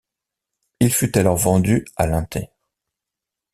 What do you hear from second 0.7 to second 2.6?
Il fut alors vendu à l'Inter.